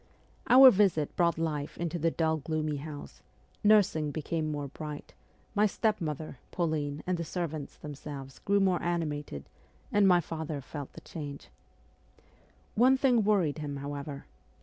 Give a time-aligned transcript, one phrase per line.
[0.49, 3.21] Our visit brought life into the dull, gloomy house;
[3.63, 5.13] nursing became more bright;
[5.53, 9.45] my step mother, Pauline, the servants them selves, grew more animated,
[9.91, 11.49] and my father felt the change.
[12.73, 14.25] One thing worried him, however.